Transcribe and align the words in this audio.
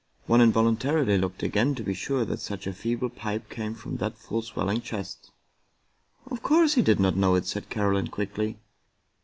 One 0.25 0.41
invokintarily 0.41 1.19
looked 1.21 1.43
again 1.43 1.75
to 1.75 1.83
be 1.83 1.93
sure 1.93 2.25
that 2.25 2.39
such 2.39 2.65
a 2.65 2.73
feeble 2.73 3.09
pipe 3.09 3.51
came 3.51 3.75
from 3.75 3.97
that 3.97 4.17
full 4.17 4.41
swelling 4.41 4.81
chest." 4.81 5.29
Of 6.31 6.41
course 6.41 6.73
he 6.73 6.81
did 6.81 6.99
not 6.99 7.15
know 7.15 7.35
it," 7.35 7.45
said 7.45 7.69
Caroline 7.69 8.07
quickly. 8.07 8.57